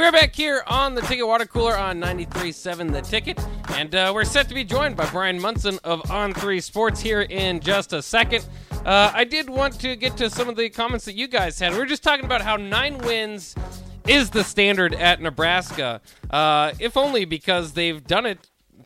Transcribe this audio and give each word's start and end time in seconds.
We're 0.00 0.10
back 0.10 0.34
here 0.34 0.64
on 0.66 0.94
the 0.94 1.02
Ticket 1.02 1.26
Water 1.26 1.44
Cooler 1.44 1.76
on 1.76 2.00
93.7 2.00 2.90
The 2.90 3.02
Ticket, 3.02 3.38
and 3.72 3.94
uh, 3.94 4.10
we're 4.14 4.24
set 4.24 4.48
to 4.48 4.54
be 4.54 4.64
joined 4.64 4.96
by 4.96 5.04
Bryan 5.10 5.38
Munson 5.38 5.78
of 5.84 6.00
On3 6.04 6.62
Sports 6.62 7.00
here 7.00 7.20
in 7.20 7.60
just 7.60 7.92
a 7.92 8.00
second. 8.00 8.48
Uh, 8.86 9.12
I 9.14 9.24
did 9.24 9.50
want 9.50 9.78
to 9.80 9.96
get 9.96 10.16
to 10.16 10.30
some 10.30 10.48
of 10.48 10.56
the 10.56 10.70
comments 10.70 11.04
that 11.04 11.16
you 11.16 11.28
guys 11.28 11.60
had. 11.60 11.72
We 11.72 11.78
were 11.78 11.84
just 11.84 12.02
talking 12.02 12.24
about 12.24 12.40
how 12.40 12.56
nine 12.56 12.96
wins 12.96 13.54
is 14.08 14.30
the 14.30 14.42
standard 14.42 14.94
at 14.94 15.20
Nebraska, 15.20 16.00
uh, 16.30 16.72
if 16.78 16.96
only 16.96 17.26
because 17.26 17.74
they've 17.74 18.02
done 18.02 18.24
it 18.24 18.38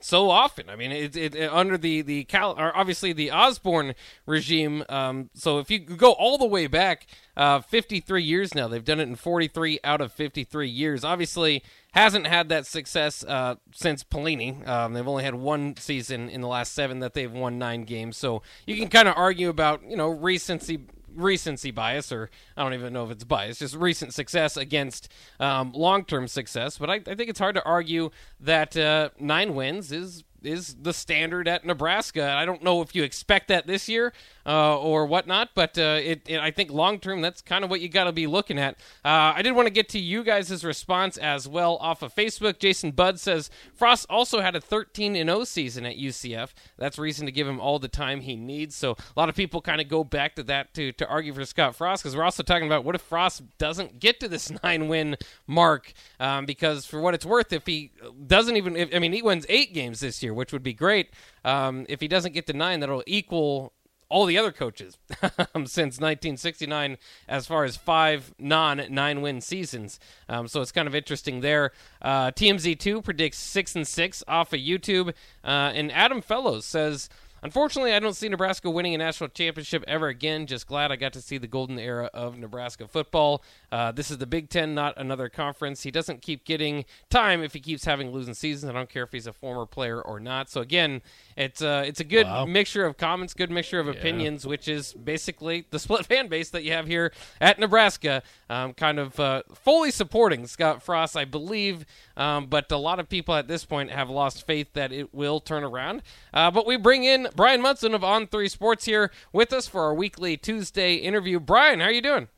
so 0.04 0.28
often. 0.28 0.68
I 0.68 0.76
mean, 0.76 0.92
it, 0.92 1.16
it, 1.16 1.34
it 1.34 1.50
under 1.50 1.78
the 1.78 2.02
the 2.02 2.24
Cal, 2.24 2.52
or 2.58 2.76
obviously 2.76 3.14
the 3.14 3.30
Osborne 3.30 3.94
regime. 4.26 4.84
Um, 4.90 5.30
so 5.32 5.58
if 5.60 5.70
you 5.70 5.78
go 5.78 6.12
all 6.12 6.36
the 6.36 6.44
way 6.44 6.66
back, 6.66 7.06
uh, 7.38 7.60
53 7.60 8.22
years 8.22 8.54
now, 8.54 8.68
they've 8.68 8.84
done 8.84 9.00
it 9.00 9.04
in 9.04 9.16
43 9.16 9.80
out 9.82 10.02
of 10.02 10.12
53 10.12 10.68
years. 10.68 11.04
Obviously, 11.04 11.62
hasn't 11.92 12.26
had 12.26 12.50
that 12.50 12.66
success 12.66 13.24
uh, 13.24 13.54
since 13.72 14.04
Pelini. 14.04 14.68
Um, 14.68 14.92
they've 14.92 15.08
only 15.08 15.24
had 15.24 15.36
one 15.36 15.74
season 15.78 16.28
in 16.28 16.42
the 16.42 16.48
last 16.48 16.74
seven 16.74 16.98
that 16.98 17.14
they've 17.14 17.32
won 17.32 17.58
nine 17.58 17.84
games. 17.84 18.18
So 18.18 18.42
you 18.66 18.76
can 18.76 18.88
kind 18.88 19.08
of 19.08 19.14
argue 19.16 19.48
about 19.48 19.88
you 19.88 19.96
know 19.96 20.10
recency 20.10 20.80
recency 21.14 21.70
bias, 21.70 22.12
or 22.12 22.30
I 22.56 22.62
don't 22.62 22.74
even 22.74 22.92
know 22.92 23.04
if 23.04 23.10
it's 23.10 23.24
bias, 23.24 23.58
just 23.58 23.74
recent 23.74 24.14
success 24.14 24.56
against 24.56 25.08
um, 25.40 25.72
long 25.72 26.04
term 26.04 26.28
success. 26.28 26.78
But 26.78 26.90
I, 26.90 26.94
I, 26.94 27.14
think 27.14 27.28
it's 27.28 27.38
hard 27.38 27.54
to 27.54 27.64
argue 27.64 28.10
that 28.40 28.76
uh, 28.76 29.10
nine 29.18 29.54
wins 29.54 29.92
is 29.92 30.24
is 30.42 30.76
the 30.80 30.92
standard 30.92 31.48
at 31.48 31.64
Nebraska. 31.64 32.30
I 32.32 32.44
don't 32.44 32.62
know 32.62 32.82
if 32.82 32.94
you 32.94 33.02
expect 33.02 33.48
that 33.48 33.66
this 33.66 33.88
year 33.88 34.12
uh, 34.46 34.78
or 34.78 35.06
whatnot, 35.06 35.50
but 35.54 35.78
uh, 35.78 36.00
it, 36.02 36.22
it, 36.26 36.40
I 36.40 36.50
think 36.50 36.70
long 36.70 36.98
term 36.98 37.20
that's 37.20 37.40
kind 37.40 37.64
of 37.64 37.70
what 37.70 37.80
you 37.80 37.88
got 37.88 38.04
to 38.04 38.12
be 38.12 38.26
looking 38.26 38.58
at. 38.58 38.76
Uh, 39.04 39.32
I 39.34 39.42
did 39.42 39.52
want 39.52 39.66
to 39.66 39.72
get 39.72 39.88
to 39.90 39.98
you 39.98 40.22
guys' 40.22 40.64
response 40.64 41.16
as 41.16 41.48
well 41.48 41.76
off 41.76 42.02
of 42.02 42.14
Facebook. 42.14 42.58
Jason 42.58 42.90
Budd 42.90 43.18
says 43.20 43.50
Frost 43.74 44.06
also 44.08 44.40
had 44.40 44.54
a 44.54 44.60
13 44.60 45.14
0 45.14 45.44
season 45.44 45.86
at 45.86 45.96
UCF. 45.96 46.50
That's 46.78 46.98
reason 46.98 47.26
to 47.26 47.32
give 47.32 47.46
him 47.48 47.60
all 47.60 47.78
the 47.78 47.88
time 47.88 48.20
he 48.20 48.36
needs. 48.36 48.74
So 48.74 48.92
a 48.92 49.18
lot 49.18 49.28
of 49.28 49.34
people 49.34 49.60
kind 49.60 49.80
of 49.80 49.88
go 49.88 50.04
back 50.04 50.36
to 50.36 50.42
that 50.44 50.74
to 50.74 50.92
to 50.92 51.08
argue 51.08 51.32
for 51.32 51.44
Scott 51.44 51.76
Frost 51.76 52.02
because 52.02 52.16
we're 52.16 52.24
also 52.24 52.42
talking 52.42 52.66
about 52.66 52.84
what 52.84 52.94
if 52.94 53.02
Frost 53.02 53.42
doesn't 53.58 53.98
get 53.98 54.20
to 54.20 54.28
this 54.28 54.52
nine 54.62 54.88
win 54.88 55.16
mark 55.46 55.92
um, 56.20 56.46
because 56.46 56.86
for 56.86 57.00
what 57.00 57.14
it's 57.14 57.26
worth, 57.26 57.52
if 57.52 57.66
he 57.66 57.92
doesn't 58.26 58.56
even, 58.56 58.76
if, 58.76 58.94
I 58.94 58.98
mean, 58.98 59.12
he 59.12 59.22
wins 59.22 59.46
eight 59.48 59.74
games 59.74 60.00
this 60.00 60.22
year, 60.22 60.34
which 60.34 60.52
would 60.52 60.62
be 60.62 60.72
great. 60.72 61.10
Um, 61.44 61.86
if 61.88 62.00
he 62.00 62.08
doesn't 62.08 62.32
get 62.32 62.46
to 62.46 62.52
nine, 62.52 62.80
that'll 62.80 63.04
equal 63.06 63.73
all 64.08 64.26
the 64.26 64.38
other 64.38 64.52
coaches 64.52 64.98
since 65.64 65.98
1969 66.00 66.98
as 67.28 67.46
far 67.46 67.64
as 67.64 67.76
five 67.76 68.34
non 68.38 68.82
nine 68.90 69.22
win 69.22 69.40
seasons. 69.40 69.98
Um, 70.28 70.48
so 70.48 70.60
it's 70.60 70.72
kind 70.72 70.88
of 70.88 70.94
interesting 70.94 71.40
there. 71.40 71.72
Uh, 72.00 72.30
TMZ2 72.30 73.02
predicts 73.02 73.38
six 73.38 73.74
and 73.74 73.86
six 73.86 74.22
off 74.28 74.52
of 74.52 74.60
YouTube. 74.60 75.10
Uh, 75.44 75.72
and 75.74 75.92
Adam 75.92 76.20
Fellows 76.20 76.64
says, 76.64 77.08
Unfortunately, 77.44 77.92
I 77.92 77.98
don't 77.98 78.16
see 78.16 78.30
Nebraska 78.30 78.70
winning 78.70 78.94
a 78.94 78.98
national 78.98 79.28
championship 79.28 79.84
ever 79.86 80.08
again. 80.08 80.46
Just 80.46 80.66
glad 80.66 80.90
I 80.90 80.96
got 80.96 81.12
to 81.12 81.20
see 81.20 81.36
the 81.36 81.46
golden 81.46 81.78
era 81.78 82.08
of 82.14 82.38
Nebraska 82.38 82.88
football. 82.88 83.42
Uh, 83.74 83.90
this 83.90 84.08
is 84.08 84.18
the 84.18 84.26
Big 84.26 84.48
Ten, 84.50 84.72
not 84.72 84.94
another 84.96 85.28
conference. 85.28 85.82
He 85.82 85.90
doesn't 85.90 86.22
keep 86.22 86.44
getting 86.44 86.84
time 87.10 87.42
if 87.42 87.54
he 87.54 87.58
keeps 87.58 87.84
having 87.84 88.12
losing 88.12 88.32
seasons. 88.32 88.70
I 88.70 88.72
don't 88.72 88.88
care 88.88 89.02
if 89.02 89.10
he's 89.10 89.26
a 89.26 89.32
former 89.32 89.66
player 89.66 90.00
or 90.00 90.20
not. 90.20 90.48
So 90.48 90.60
again, 90.60 91.02
it's 91.36 91.60
uh, 91.60 91.82
it's 91.84 91.98
a 91.98 92.04
good 92.04 92.24
wow. 92.24 92.44
mixture 92.44 92.86
of 92.86 92.96
comments, 92.96 93.34
good 93.34 93.50
mixture 93.50 93.80
of 93.80 93.86
yeah. 93.86 93.94
opinions, 93.94 94.46
which 94.46 94.68
is 94.68 94.92
basically 94.92 95.66
the 95.70 95.78
split 95.80 96.06
fan 96.06 96.28
base 96.28 96.50
that 96.50 96.62
you 96.62 96.70
have 96.70 96.86
here 96.86 97.12
at 97.40 97.58
Nebraska, 97.58 98.22
um, 98.48 98.74
kind 98.74 99.00
of 99.00 99.18
uh, 99.18 99.42
fully 99.52 99.90
supporting 99.90 100.46
Scott 100.46 100.80
Frost, 100.80 101.16
I 101.16 101.24
believe. 101.24 101.84
Um, 102.16 102.46
but 102.46 102.70
a 102.70 102.76
lot 102.76 103.00
of 103.00 103.08
people 103.08 103.34
at 103.34 103.48
this 103.48 103.64
point 103.64 103.90
have 103.90 104.08
lost 104.08 104.46
faith 104.46 104.72
that 104.74 104.92
it 104.92 105.12
will 105.12 105.40
turn 105.40 105.64
around. 105.64 106.02
Uh, 106.32 106.48
but 106.52 106.64
we 106.64 106.76
bring 106.76 107.02
in 107.02 107.26
Bryan 107.34 107.60
Munson 107.60 107.92
of 107.92 108.02
On3 108.02 108.48
Sports 108.48 108.84
here 108.84 109.10
with 109.32 109.52
us 109.52 109.66
for 109.66 109.82
our 109.82 109.94
weekly 109.94 110.36
Tuesday 110.36 110.94
interview. 110.94 111.40
Bryan, 111.40 111.80
how 111.80 111.86
are 111.86 111.90
you 111.90 112.00
doing? 112.00 112.28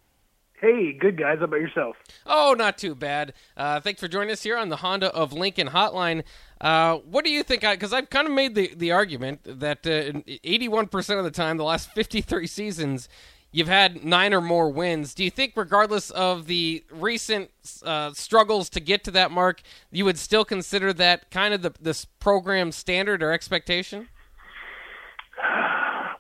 Hey, 0.60 0.94
good 0.94 1.18
guys. 1.18 1.38
How 1.38 1.44
about 1.44 1.60
yourself? 1.60 1.96
Oh, 2.24 2.54
not 2.56 2.78
too 2.78 2.94
bad. 2.94 3.34
Uh, 3.56 3.80
thanks 3.80 4.00
for 4.00 4.08
joining 4.08 4.30
us 4.30 4.42
here 4.42 4.56
on 4.56 4.70
the 4.70 4.76
Honda 4.76 5.14
of 5.14 5.32
Lincoln 5.32 5.68
Hotline. 5.68 6.24
Uh, 6.60 6.96
what 6.96 7.26
do 7.26 7.30
you 7.30 7.42
think? 7.42 7.60
Because 7.60 7.92
I've 7.92 8.08
kind 8.08 8.26
of 8.26 8.32
made 8.32 8.54
the, 8.54 8.72
the 8.74 8.90
argument 8.90 9.40
that 9.44 9.86
uh, 9.86 10.20
81% 10.26 11.18
of 11.18 11.24
the 11.24 11.30
time, 11.30 11.58
the 11.58 11.64
last 11.64 11.90
53 11.94 12.46
seasons, 12.46 13.08
you've 13.52 13.68
had 13.68 14.02
nine 14.02 14.32
or 14.32 14.40
more 14.40 14.70
wins. 14.70 15.12
Do 15.12 15.24
you 15.24 15.30
think, 15.30 15.52
regardless 15.56 16.10
of 16.10 16.46
the 16.46 16.84
recent 16.90 17.50
uh, 17.84 18.12
struggles 18.14 18.70
to 18.70 18.80
get 18.80 19.04
to 19.04 19.10
that 19.10 19.30
mark, 19.30 19.60
you 19.90 20.06
would 20.06 20.18
still 20.18 20.46
consider 20.46 20.94
that 20.94 21.30
kind 21.30 21.52
of 21.52 21.60
the, 21.60 21.74
this 21.78 22.06
program 22.06 22.72
standard 22.72 23.22
or 23.22 23.30
expectation? 23.30 24.08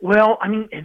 Well, 0.02 0.36
I 0.42 0.48
mean, 0.48 0.68
it, 0.72 0.84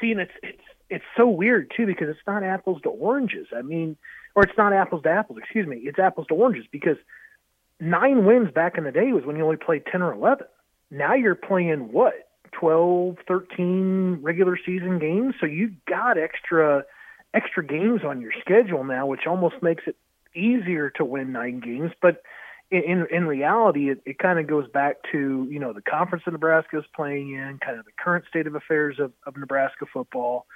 see, 0.00 0.12
and 0.12 0.20
it's 0.20 0.32
it's 0.42 0.62
it's 0.88 1.04
so 1.16 1.28
weird 1.28 1.72
too 1.76 1.86
because 1.86 2.08
it's 2.08 2.26
not 2.26 2.42
apples 2.42 2.82
to 2.82 2.88
oranges. 2.88 3.46
I 3.56 3.62
mean, 3.62 3.96
or 4.34 4.42
it's 4.42 4.56
not 4.56 4.72
apples 4.72 5.02
to 5.04 5.10
apples. 5.10 5.38
Excuse 5.38 5.66
me, 5.66 5.78
it's 5.84 5.98
apples 5.98 6.26
to 6.28 6.34
oranges 6.34 6.66
because 6.70 6.96
nine 7.78 8.24
wins 8.24 8.50
back 8.52 8.76
in 8.76 8.84
the 8.84 8.92
day 8.92 9.12
was 9.12 9.24
when 9.24 9.36
you 9.36 9.44
only 9.44 9.56
played 9.56 9.86
ten 9.86 10.02
or 10.02 10.12
eleven. 10.12 10.46
Now 10.90 11.14
you're 11.14 11.36
playing 11.36 11.92
what 11.92 12.14
12, 12.52 13.18
13 13.28 14.18
regular 14.22 14.58
season 14.64 14.98
games, 14.98 15.34
so 15.40 15.46
you 15.46 15.72
got 15.86 16.18
extra 16.18 16.84
extra 17.32 17.64
games 17.64 18.00
on 18.04 18.20
your 18.20 18.32
schedule 18.40 18.82
now, 18.84 19.06
which 19.06 19.26
almost 19.26 19.62
makes 19.62 19.84
it 19.86 19.96
easier 20.34 20.90
to 20.90 21.04
win 21.04 21.32
nine 21.32 21.60
games. 21.60 21.92
But 22.02 22.22
in 22.70 23.06
in 23.10 23.26
reality, 23.26 23.90
it, 23.90 24.00
it 24.06 24.18
kind 24.18 24.38
of 24.38 24.46
goes 24.46 24.68
back 24.68 24.96
to 25.12 25.46
you 25.50 25.58
know 25.58 25.72
the 25.72 25.82
conference 25.82 26.24
that 26.24 26.32
Nebraska 26.32 26.78
is 26.78 26.84
playing 26.94 27.32
in, 27.32 27.58
kind 27.64 27.78
of 27.78 27.84
the 27.84 27.92
current 27.98 28.24
state 28.28 28.46
of 28.46 28.54
affairs 28.54 28.98
of, 28.98 29.12
of 29.26 29.36
Nebraska 29.36 29.86
football, 29.92 30.46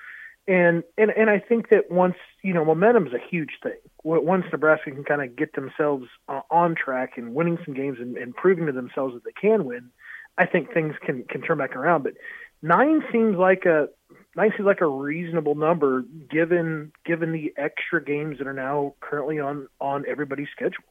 and 0.46 0.84
and 0.96 1.10
and 1.10 1.28
I 1.28 1.40
think 1.40 1.70
that 1.70 1.90
once 1.90 2.16
you 2.42 2.54
know 2.54 2.64
momentum 2.64 3.08
is 3.08 3.12
a 3.14 3.28
huge 3.30 3.58
thing. 3.62 3.78
Once 4.04 4.44
Nebraska 4.52 4.90
can 4.90 5.04
kind 5.04 5.22
of 5.22 5.34
get 5.34 5.54
themselves 5.54 6.06
uh, 6.28 6.42
on 6.50 6.74
track 6.74 7.16
and 7.16 7.34
winning 7.34 7.58
some 7.64 7.74
games 7.74 7.98
and, 8.00 8.18
and 8.18 8.34
proving 8.34 8.66
to 8.66 8.72
themselves 8.72 9.14
that 9.14 9.24
they 9.24 9.32
can 9.32 9.64
win, 9.64 9.90
I 10.36 10.46
think 10.46 10.72
things 10.72 10.94
can 11.04 11.24
can 11.24 11.40
turn 11.40 11.58
back 11.58 11.74
around. 11.74 12.04
But 12.04 12.14
nine 12.62 13.02
seems 13.10 13.36
like 13.36 13.64
a 13.64 13.88
nine 14.36 14.52
seems 14.56 14.66
like 14.66 14.82
a 14.82 14.86
reasonable 14.86 15.54
number 15.54 16.04
given 16.30 16.92
given 17.04 17.32
the 17.32 17.52
extra 17.56 18.04
games 18.04 18.38
that 18.38 18.46
are 18.46 18.52
now 18.52 18.94
currently 19.00 19.40
on 19.40 19.68
on 19.80 20.04
everybody's 20.06 20.48
schedule. 20.54 20.84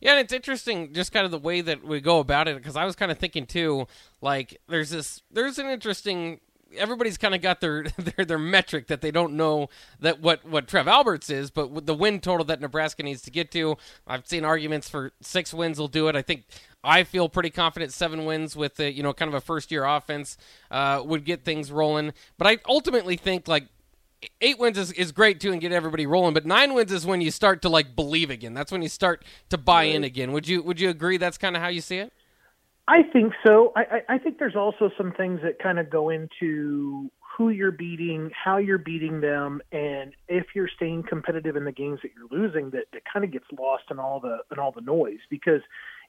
Yeah, 0.00 0.18
it's 0.18 0.32
interesting 0.32 0.92
just 0.94 1.12
kind 1.12 1.24
of 1.24 1.30
the 1.30 1.38
way 1.38 1.60
that 1.60 1.84
we 1.84 2.00
go 2.00 2.20
about 2.20 2.48
it 2.48 2.56
because 2.56 2.76
I 2.76 2.84
was 2.84 2.96
kind 2.96 3.12
of 3.12 3.18
thinking 3.18 3.46
too, 3.46 3.86
like 4.20 4.60
there's 4.68 4.90
this 4.90 5.22
there's 5.30 5.58
an 5.58 5.66
interesting 5.66 6.40
everybody's 6.76 7.18
kind 7.18 7.34
of 7.34 7.42
got 7.42 7.60
their, 7.60 7.84
their 7.98 8.24
their 8.24 8.38
metric 8.38 8.86
that 8.88 9.00
they 9.00 9.10
don't 9.10 9.34
know 9.34 9.68
that 10.00 10.20
what 10.20 10.44
what 10.44 10.68
Trev 10.68 10.88
Alberts 10.88 11.30
is, 11.30 11.50
but 11.50 11.86
the 11.86 11.94
win 11.94 12.20
total 12.20 12.44
that 12.46 12.60
Nebraska 12.60 13.02
needs 13.02 13.22
to 13.22 13.30
get 13.30 13.50
to. 13.52 13.76
I've 14.06 14.26
seen 14.26 14.44
arguments 14.44 14.88
for 14.88 15.12
six 15.20 15.52
wins 15.52 15.78
will 15.78 15.88
do 15.88 16.08
it. 16.08 16.16
I 16.16 16.22
think 16.22 16.44
I 16.82 17.04
feel 17.04 17.28
pretty 17.28 17.50
confident 17.50 17.92
seven 17.92 18.24
wins 18.24 18.56
with 18.56 18.80
a, 18.80 18.90
you 18.90 19.02
know 19.02 19.12
kind 19.12 19.28
of 19.28 19.34
a 19.34 19.40
first 19.40 19.70
year 19.70 19.84
offense 19.84 20.36
uh, 20.70 21.02
would 21.04 21.24
get 21.24 21.44
things 21.44 21.70
rolling. 21.70 22.12
But 22.38 22.46
I 22.46 22.58
ultimately 22.68 23.16
think 23.16 23.48
like 23.48 23.64
eight 24.40 24.58
wins 24.58 24.78
is, 24.78 24.92
is 24.92 25.12
great 25.12 25.40
too 25.40 25.52
and 25.52 25.60
get 25.60 25.72
everybody 25.72 26.06
rolling 26.06 26.34
but 26.34 26.44
nine 26.44 26.74
wins 26.74 26.92
is 26.92 27.06
when 27.06 27.20
you 27.20 27.30
start 27.30 27.62
to 27.62 27.68
like 27.68 27.96
believe 27.96 28.30
again. 28.30 28.54
That's 28.54 28.72
when 28.72 28.82
you 28.82 28.88
start 28.88 29.24
to 29.48 29.58
buy 29.58 29.84
in 29.84 30.04
again. 30.04 30.32
Would 30.32 30.48
you 30.48 30.62
would 30.62 30.80
you 30.80 30.90
agree 30.90 31.16
that's 31.16 31.38
kind 31.38 31.56
of 31.56 31.62
how 31.62 31.68
you 31.68 31.80
see 31.80 31.98
it? 31.98 32.12
I 32.88 33.02
think 33.12 33.34
so. 33.46 33.72
I, 33.76 33.80
I, 33.80 34.14
I 34.14 34.18
think 34.18 34.38
there's 34.38 34.56
also 34.56 34.90
some 34.98 35.12
things 35.12 35.40
that 35.42 35.60
kind 35.60 35.78
of 35.78 35.90
go 35.90 36.10
into 36.10 37.10
who 37.36 37.48
you're 37.48 37.72
beating 37.72 38.30
how 38.34 38.58
you're 38.58 38.76
beating 38.76 39.20
them 39.20 39.62
and 39.72 40.12
if 40.28 40.48
you're 40.54 40.68
staying 40.68 41.02
competitive 41.02 41.56
in 41.56 41.64
the 41.64 41.72
games 41.72 41.98
that 42.02 42.10
you're 42.14 42.28
losing 42.30 42.68
that, 42.70 42.84
that 42.92 43.02
kind 43.10 43.24
of 43.24 43.30
gets 43.32 43.46
lost 43.58 43.84
in 43.90 43.98
all 43.98 44.20
the 44.20 44.38
in 44.52 44.58
all 44.58 44.72
the 44.72 44.82
noise 44.82 45.20
because 45.30 45.62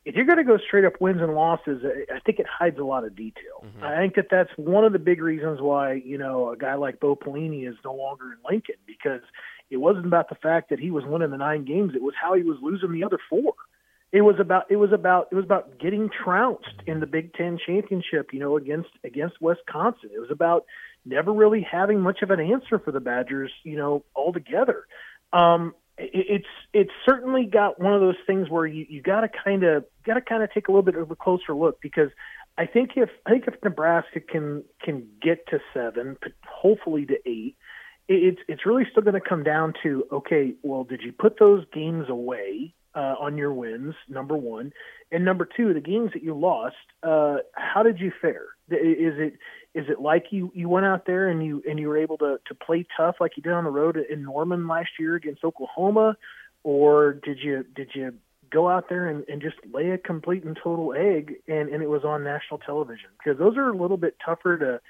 if 0.04 0.16
you're 0.16 0.26
going 0.26 0.40
to 0.40 0.44
go 0.44 0.58
straight 0.58 0.84
up 0.84 1.00
wins 1.00 1.22
and 1.22 1.36
losses, 1.36 1.84
I 2.12 2.20
think 2.22 2.40
it 2.40 2.48
hides 2.48 2.80
a 2.80 2.84
lot 2.84 3.04
of 3.04 3.16
detail. 3.16 3.64
Mm-hmm. 3.64 3.84
I 3.84 3.98
think 3.98 4.16
that 4.16 4.28
that's 4.32 4.50
one 4.56 4.84
of 4.84 4.94
the 4.94 5.00
big 5.00 5.22
reasons 5.22 5.62
why 5.62 5.94
you 5.94 6.18
know 6.18 6.50
a 6.52 6.58
guy 6.58 6.76
like 6.76 7.00
Bo 7.00 7.16
Pelini 7.16 7.68
is 7.68 7.76
no 7.86 7.94
longer 7.94 8.26
in 8.32 8.38
Lincoln 8.50 8.76
because 8.88 9.22
it 9.70 9.78
wasn't 9.78 10.08
about 10.08 10.30
the 10.30 10.36
fact 10.36 10.70
that 10.70 10.80
he 10.80 10.92
was 10.92 11.04
winning 11.06 11.30
the 11.30 11.38
nine 11.38 11.66
games; 11.66 11.94
it 11.96 12.02
was 12.02 12.16
how 12.20 12.34
he 12.34 12.44
was 12.44 12.58
losing 12.62 12.92
the 12.92 13.04
other 13.04 13.20
four. 13.30 13.54
it 14.12 14.22
was 14.22 14.36
about 14.40 14.66
it 14.70 14.78
was 14.78 14.92
about 14.92 15.28
it 15.32 15.36
was 15.36 15.46
about 15.46 15.80
getting 15.80 16.10
trounced 16.10 16.82
in 16.88 17.00
the 17.00 17.06
Big 17.06 17.34
Ten 17.34 17.60
championship, 17.64 18.34
you 18.34 18.40
know, 18.40 18.58
against 18.58 18.90
against 19.04 19.40
Wisconsin. 19.40 20.10
It 20.14 20.20
was 20.20 20.32
about 20.32 20.66
never 21.06 21.32
really 21.32 21.62
having 21.62 22.00
much 22.00 22.22
of 22.22 22.32
an 22.32 22.40
answer 22.40 22.80
for 22.80 22.92
the 22.92 23.00
Badgers, 23.00 23.52
you 23.64 23.78
know, 23.78 24.04
altogether. 24.16 24.86
Um, 25.34 25.76
it's 25.98 26.48
it's 26.74 26.92
certainly 27.06 27.46
got 27.46 27.80
one 27.80 27.94
of 27.94 28.02
those 28.02 28.16
things 28.26 28.50
where 28.50 28.66
you 28.66 28.86
you 28.90 29.02
got 29.02 29.22
to 29.22 29.30
kind 29.44 29.64
of 29.64 29.86
got 30.06 30.16
to 30.16 30.22
kind 30.22 30.44
of 30.44 30.52
take 30.54 30.68
a 30.68 30.72
little 30.72 30.84
bit 30.84 30.96
of 30.96 31.12
a 31.12 31.16
closer 31.16 31.54
look 31.54 31.80
because 31.82 32.10
I 32.58 32.66
think 32.66 32.92
if 32.96 33.10
I 33.26 33.32
think 33.32 33.46
if 33.48 33.56
Nebraska 33.64 34.20
can 34.20 34.64
can 34.82 35.08
get 35.22 35.48
to 35.48 35.60
seven, 35.74 36.18
hopefully 36.46 37.06
to 37.06 37.16
eight, 37.26 37.56
it's 38.08 38.40
it's 38.48 38.66
really 38.66 38.86
still 38.90 39.04
going 39.04 39.20
to 39.22 39.28
come 39.28 39.44
down 39.44 39.74
to 39.84 40.06
okay, 40.12 40.54
well, 40.64 40.84
did 40.84 41.02
you 41.02 41.12
put 41.12 41.40
those 41.40 41.66
games 41.74 42.10
away 42.10 42.74
uh, 42.94 43.16
on 43.20 43.38
your 43.38 43.54
wins? 43.54 43.96
Number 44.10 44.36
one, 44.36 44.74
and 45.12 45.24
number 45.24 45.48
two, 45.58 45.74
the 45.74 45.82
games 45.82 46.12
that 46.14 46.24
you 46.24 46.38
lost, 46.38 46.76
uh, 47.04 47.38
how 47.54 47.84
did 47.84 48.00
you 48.00 48.12
fare? 48.22 48.48
Is 48.70 49.16
it 49.18 49.34
is 49.74 49.86
it 49.88 50.02
like 50.02 50.26
you 50.32 50.52
you 50.54 50.68
went 50.68 50.86
out 50.86 51.06
there 51.06 51.30
and 51.30 51.44
you 51.46 51.64
and 51.68 51.80
you 51.80 51.88
were 51.88 51.98
able 51.98 52.18
to 52.18 52.40
to 52.48 52.56
play 52.56 52.86
tough 52.98 53.16
like 53.20 53.38
you 53.38 53.44
did 53.44 53.54
on 53.54 53.64
the 53.64 53.70
road 53.70 53.98
in 53.98 54.24
Norman 54.24 54.68
last 54.68 54.90
year 55.00 55.16
against 55.16 55.44
Oklahoma, 55.44 56.18
or 56.64 57.14
did 57.14 57.40
you 57.42 57.66
did 57.76 57.90
you 57.94 58.14
go 58.52 58.70
out 58.70 58.90
there 58.90 59.08
and, 59.08 59.24
and 59.30 59.42
just 59.42 59.56
lay 59.74 59.92
a 59.92 59.98
complete 59.98 60.44
and 60.44 60.58
total 60.62 60.94
egg 60.94 61.36
and, 61.48 61.70
and 61.70 61.82
it 61.82 61.90
was 61.90 62.04
on 62.04 62.24
national 62.24 62.60
television? 62.60 63.10
Because 63.18 63.40
those 63.40 63.56
are 63.56 63.70
a 63.70 63.78
little 63.78 63.98
bit 63.98 64.18
tougher 64.24 64.58
to 64.58 64.82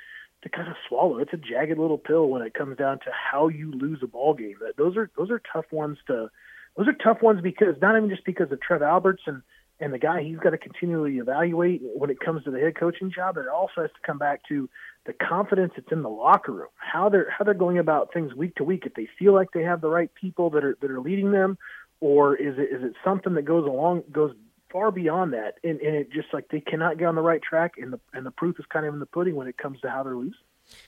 to 0.43 0.49
kind 0.49 0.67
of 0.67 0.75
swallow. 0.87 1.19
It's 1.19 1.33
a 1.33 1.37
jagged 1.37 1.77
little 1.77 1.99
pill 1.99 2.27
when 2.27 2.41
it 2.41 2.55
comes 2.55 2.77
down 2.77 2.99
to 2.99 3.11
how 3.11 3.47
you 3.47 3.71
lose 3.71 3.99
a 4.01 4.07
ball 4.07 4.33
game. 4.33 4.55
Those 4.77 4.97
are 4.97 5.09
those 5.15 5.29
are 5.29 5.41
tough 5.53 5.65
ones 5.71 5.99
to 6.07 6.29
those 6.75 6.87
are 6.87 6.93
tough 6.93 7.21
ones 7.21 7.41
because 7.41 7.75
not 7.81 7.95
even 7.95 8.09
just 8.09 8.25
because 8.25 8.51
of 8.51 8.59
Trev 8.61 8.81
Alberts 8.81 9.23
and 9.27 9.43
and 9.81 9.91
the 9.91 9.99
guy 9.99 10.21
he's 10.21 10.37
got 10.37 10.51
to 10.51 10.57
continually 10.57 11.17
evaluate 11.17 11.81
when 11.81 12.09
it 12.11 12.19
comes 12.19 12.43
to 12.43 12.51
the 12.51 12.59
head 12.59 12.75
coaching 12.79 13.11
job, 13.11 13.37
it 13.37 13.47
also 13.47 13.81
has 13.81 13.89
to 13.89 13.99
come 14.05 14.19
back 14.19 14.41
to 14.47 14.69
the 15.05 15.13
confidence 15.13 15.73
that's 15.75 15.91
in 15.91 16.03
the 16.03 16.09
locker 16.09 16.51
room, 16.51 16.67
how 16.75 17.09
they're 17.09 17.29
how 17.35 17.43
they're 17.43 17.55
going 17.55 17.79
about 17.79 18.13
things 18.13 18.33
week 18.35 18.55
to 18.55 18.63
week. 18.63 18.83
If 18.85 18.93
they 18.93 19.09
feel 19.17 19.33
like 19.33 19.49
they 19.53 19.63
have 19.63 19.81
the 19.81 19.89
right 19.89 20.13
people 20.13 20.51
that 20.51 20.63
are 20.63 20.77
that 20.79 20.91
are 20.91 21.01
leading 21.01 21.31
them, 21.31 21.57
or 21.99 22.35
is 22.35 22.59
it 22.59 22.73
is 22.73 22.83
it 22.83 22.93
something 23.03 23.33
that 23.33 23.41
goes 23.43 23.65
along 23.65 24.03
goes 24.11 24.35
far 24.71 24.91
beyond 24.91 25.33
that, 25.33 25.55
and, 25.63 25.81
and 25.81 25.95
it 25.95 26.11
just 26.11 26.27
like 26.31 26.47
they 26.49 26.61
cannot 26.61 26.99
get 26.99 27.05
on 27.05 27.15
the 27.15 27.21
right 27.21 27.41
track, 27.41 27.73
and 27.77 27.91
the 27.91 27.99
and 28.13 28.23
the 28.23 28.31
proof 28.31 28.59
is 28.59 28.65
kind 28.71 28.85
of 28.85 28.93
in 28.93 28.99
the 28.99 29.07
pudding 29.07 29.35
when 29.35 29.47
it 29.47 29.57
comes 29.57 29.81
to 29.81 29.89
how 29.89 30.03
they're 30.03 30.15
losing. 30.15 30.35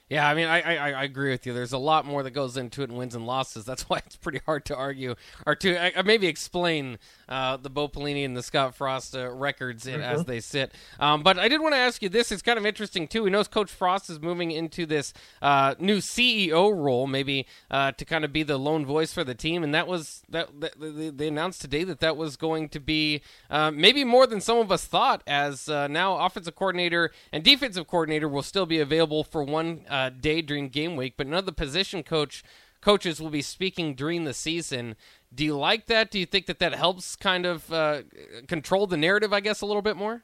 Yeah, 0.09 0.29
I 0.29 0.35
mean, 0.35 0.47
I, 0.47 0.61
I, 0.61 0.91
I 0.91 1.03
agree 1.05 1.31
with 1.31 1.47
you. 1.47 1.53
There's 1.53 1.73
a 1.73 1.77
lot 1.79 2.05
more 2.05 2.21
that 2.21 2.31
goes 2.31 2.55
into 2.55 2.83
it 2.83 2.89
in 2.91 2.95
wins 2.95 3.15
and 3.15 3.25
losses. 3.25 3.65
That's 3.65 3.83
why 3.89 3.97
it's 4.05 4.15
pretty 4.15 4.41
hard 4.45 4.63
to 4.65 4.75
argue 4.75 5.15
or 5.47 5.55
to 5.55 5.97
uh, 5.97 6.03
maybe 6.03 6.27
explain 6.27 6.99
uh, 7.27 7.57
the 7.57 7.69
Bo 7.69 7.87
Pelini 7.87 8.23
and 8.23 8.37
the 8.37 8.43
Scott 8.43 8.75
Frost 8.75 9.15
uh, 9.15 9.31
records 9.31 9.85
mm-hmm. 9.85 10.01
as 10.01 10.25
they 10.25 10.39
sit. 10.39 10.71
Um, 10.99 11.23
but 11.23 11.39
I 11.39 11.47
did 11.47 11.61
want 11.61 11.73
to 11.73 11.79
ask 11.79 12.03
you 12.03 12.09
this. 12.09 12.31
It's 12.31 12.43
kind 12.43 12.59
of 12.59 12.65
interesting 12.65 13.07
too. 13.07 13.23
We 13.23 13.31
know 13.31 13.43
Coach 13.43 13.71
Frost 13.71 14.09
is 14.09 14.19
moving 14.19 14.51
into 14.51 14.85
this 14.85 15.13
uh, 15.41 15.73
new 15.79 15.97
CEO 15.97 16.75
role, 16.75 17.07
maybe 17.07 17.47
uh, 17.71 17.93
to 17.93 18.05
kind 18.05 18.23
of 18.23 18.31
be 18.31 18.43
the 18.43 18.57
lone 18.57 18.85
voice 18.85 19.11
for 19.11 19.23
the 19.23 19.35
team. 19.35 19.63
And 19.63 19.73
that 19.73 19.87
was 19.87 20.21
that, 20.29 20.49
that 20.61 21.17
they 21.17 21.27
announced 21.27 21.61
today 21.61 21.83
that 21.85 22.01
that 22.01 22.17
was 22.17 22.37
going 22.37 22.69
to 22.69 22.79
be 22.79 23.21
uh, 23.49 23.71
maybe 23.71 24.03
more 24.03 24.27
than 24.27 24.41
some 24.41 24.59
of 24.59 24.71
us 24.71 24.85
thought. 24.85 25.23
As 25.25 25.67
now 25.67 26.17
offensive 26.17 26.55
coordinator 26.55 27.11
and 27.31 27.43
defensive 27.43 27.87
coordinator 27.87 28.27
will 28.27 28.43
still 28.43 28.65
be 28.65 28.79
available 28.79 29.23
for 29.23 29.43
one 29.43 29.72
uh, 29.89 30.09
day 30.09 30.41
during 30.41 30.69
game 30.69 30.95
week, 30.95 31.15
but 31.17 31.27
none 31.27 31.39
of 31.39 31.45
the 31.45 31.51
position 31.51 32.03
coach 32.03 32.43
coaches 32.81 33.21
will 33.21 33.29
be 33.29 33.41
speaking 33.41 33.95
during 33.95 34.25
the 34.25 34.33
season. 34.33 34.95
Do 35.33 35.45
you 35.45 35.57
like 35.57 35.85
that? 35.87 36.11
Do 36.11 36.19
you 36.19 36.25
think 36.25 36.47
that 36.47 36.59
that 36.59 36.73
helps 36.73 37.15
kind 37.15 37.45
of 37.45 37.71
uh, 37.71 38.01
control 38.47 38.87
the 38.87 38.97
narrative, 38.97 39.31
I 39.31 39.39
guess, 39.39 39.61
a 39.61 39.65
little 39.65 39.81
bit 39.81 39.95
more? 39.95 40.23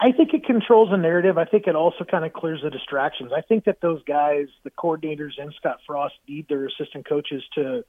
I 0.00 0.12
think 0.12 0.32
it 0.32 0.44
controls 0.44 0.90
the 0.90 0.96
narrative. 0.96 1.38
I 1.38 1.44
think 1.44 1.66
it 1.66 1.74
also 1.74 2.04
kind 2.04 2.24
of 2.24 2.32
clears 2.32 2.60
the 2.62 2.70
distractions. 2.70 3.32
I 3.36 3.40
think 3.40 3.64
that 3.64 3.80
those 3.80 4.02
guys, 4.04 4.46
the 4.62 4.70
coordinators 4.70 5.32
and 5.38 5.52
Scott 5.56 5.78
Frost, 5.86 6.14
need 6.28 6.46
their 6.48 6.66
assistant 6.66 7.08
coaches 7.08 7.42
to 7.54 7.84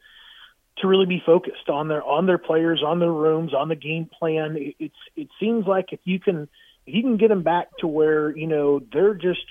to 0.77 0.87
really 0.87 1.05
be 1.05 1.21
focused 1.23 1.69
on 1.69 1.87
their 1.87 2.03
on 2.03 2.25
their 2.25 2.37
players, 2.39 2.81
on 2.85 2.99
their 2.99 3.11
rooms, 3.11 3.53
on 3.53 3.67
the 3.67 3.75
game 3.75 4.09
plan. 4.17 4.55
It, 4.57 4.75
it's 4.79 4.95
it 5.15 5.27
seems 5.39 5.67
like 5.67 5.91
if 5.91 5.99
you 6.03 6.19
can 6.19 6.47
if 6.87 6.95
you 6.95 7.03
can 7.03 7.17
get 7.17 7.27
them 7.27 7.43
back 7.43 7.67
to 7.79 7.87
where 7.87 8.35
you 8.35 8.47
know 8.47 8.81
they're 8.91 9.13
just 9.13 9.45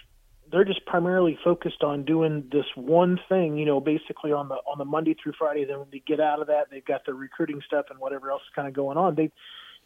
they're 0.51 0.65
just 0.65 0.85
primarily 0.87 1.39
focused 1.45 1.83
on 1.83 2.05
doing 2.05 2.49
this 2.51 2.65
one 2.75 3.19
thing, 3.29 3.59
you 3.59 3.67
know, 3.67 3.81
basically 3.81 4.33
on 4.33 4.49
the 4.49 4.55
on 4.55 4.79
the 4.79 4.85
Monday 4.85 5.15
through 5.21 5.33
Friday. 5.39 5.65
Then 5.65 5.81
when 5.81 5.89
they 5.93 6.03
get 6.07 6.21
out 6.21 6.41
of 6.41 6.47
that, 6.49 6.67
they've 6.71 6.85
got 6.85 7.05
their 7.07 7.15
recruiting 7.15 7.61
stuff 7.67 7.87
and 7.91 7.99
whatever 7.99 8.31
else 8.31 8.43
is 8.43 8.55
kind 8.55 8.69
of 8.69 8.75
going 8.75 8.97
on. 8.97 9.15
They 9.15 9.31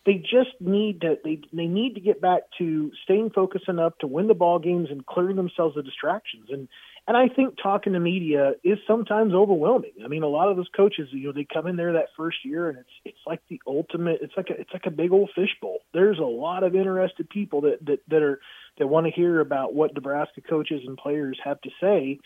they 0.05 0.15
just 0.15 0.61
need 0.61 1.01
to 1.03 1.17
they 1.25 1.41
they 1.53 1.67
need 1.67 1.95
to 1.95 2.01
get 2.01 2.21
back 2.21 2.43
to 2.59 2.91
staying 3.05 3.31
focused 3.31 3.69
enough 3.69 3.93
to 4.01 4.07
win 4.07 4.29
the 4.29 4.35
ball 4.35 4.59
games 4.59 4.89
and 4.91 5.05
clearing 5.07 5.37
themselves 5.37 5.77
of 5.77 5.85
distractions. 5.85 6.47
And 6.51 6.69
and 7.09 7.17
I 7.17 7.29
think 7.29 7.57
talking 7.61 7.95
to 7.95 8.01
media 8.01 8.53
is 8.63 8.79
sometimes 8.87 9.35
overwhelming. 9.35 9.93
I 10.05 10.09
mean, 10.09 10.23
a 10.23 10.29
lot 10.29 10.49
of 10.49 10.57
those 10.57 10.69
coaches, 10.75 11.09
you 11.11 11.27
know, 11.27 11.33
they 11.33 11.47
come 11.53 11.67
in 11.67 11.77
there 11.77 11.95
that 11.95 12.07
first 12.17 12.39
year 12.45 12.69
and 12.69 12.79
it's 12.79 12.91
it's 13.05 13.19
like 13.27 13.41
the 13.49 13.61
ultimate. 13.67 14.21
It's 14.23 14.35
like 14.37 14.51
a 14.51 14.61
it's 14.61 14.73
like 14.73 14.87
a 14.87 14.91
big 14.91 15.11
old 15.11 15.31
fishbowl. 15.35 15.81
There's 15.93 16.19
a 16.19 16.25
lot 16.25 16.63
of 16.63 16.77
interested 16.77 17.29
people 17.29 17.63
that 17.63 17.85
that 17.87 18.01
that 18.09 18.23
are 18.23 18.41
that 18.79 18.87
want 18.87 19.07
to 19.07 19.13
hear 19.13 19.41
about 19.41 19.75
what 19.75 19.95
Nebraska 19.95 20.43
coaches 20.43 20.83
and 20.87 20.97
players 20.97 21.39
have 21.43 21.61
to 21.63 21.71
say. 21.81 22.21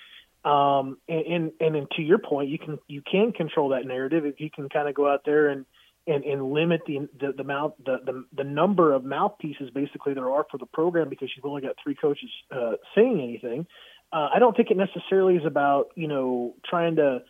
Um, 0.44 0.99
and, 1.08 1.52
and 1.61 1.76
and 1.76 1.90
to 1.93 2.02
your 2.02 2.19
point, 2.19 2.50
you 2.50 2.58
can 2.58 2.79
you 2.87 3.00
can 3.00 3.32
control 3.32 3.70
that 3.70 3.87
narrative 3.87 4.26
if 4.26 4.40
you 4.40 4.50
can 4.50 4.69
kind 4.69 4.88
of 4.88 4.94
go 4.94 5.11
out 5.11 5.22
there 5.25 5.49
and 5.49 5.64
and, 6.06 6.25
and 6.25 6.52
limit 6.52 6.82
the 6.87 7.08
the 7.19 7.32
the, 7.32 7.44
mouth, 7.44 7.72
the 7.84 7.99
the 8.05 8.25
the 8.37 8.44
number 8.44 8.93
of 8.93 9.05
mouthpieces 9.05 9.70
basically 9.70 10.14
there 10.14 10.31
are 10.31 10.46
for 10.50 10.58
the 10.58 10.67
program 10.67 11.08
because 11.08 11.31
you've 11.34 11.44
only 11.44 11.62
got 11.62 11.76
three 11.82 11.94
coaches 11.94 12.31
uh, 12.55 12.72
saying 12.94 13.20
anything. 13.20 13.67
Uh, 14.12 14.29
I 14.35 14.38
don't 14.38 14.56
think 14.56 14.70
it 14.70 14.76
necessarily 14.76 15.37
is 15.37 15.44
about 15.44 15.88
you 15.94 16.08
know 16.08 16.55
trying 16.69 16.97
to 16.97 17.23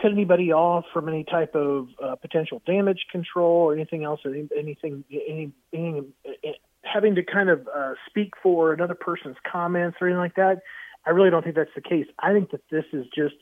cut 0.00 0.12
anybody 0.12 0.52
off 0.52 0.84
from 0.92 1.08
any 1.08 1.24
type 1.24 1.54
of 1.54 1.88
uh, 2.02 2.16
potential 2.16 2.60
damage 2.66 3.06
control 3.10 3.62
or 3.62 3.74
anything 3.74 4.04
else 4.04 4.20
or 4.24 4.32
any, 4.34 4.48
anything 4.58 5.04
any, 5.10 5.52
any, 5.72 6.02
having 6.82 7.14
to 7.14 7.22
kind 7.22 7.48
of 7.48 7.66
uh, 7.74 7.94
speak 8.08 8.32
for 8.42 8.72
another 8.72 8.94
person's 8.94 9.36
comments 9.50 9.96
or 10.00 10.08
anything 10.08 10.20
like 10.20 10.36
that. 10.36 10.60
I 11.06 11.10
really 11.10 11.30
don't 11.30 11.42
think 11.42 11.56
that's 11.56 11.70
the 11.74 11.80
case. 11.80 12.06
I 12.18 12.32
think 12.32 12.50
that 12.50 12.62
this 12.70 12.84
is 12.92 13.06
just 13.14 13.36